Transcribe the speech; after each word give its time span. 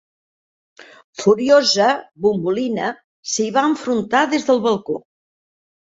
Furiosa, 1.23 1.89
Bouboulina 2.25 2.89
s'hi 3.35 3.45
va 3.59 3.67
enfrontar 3.75 4.27
des 4.33 4.49
del 4.49 4.63
balcó. 4.69 4.99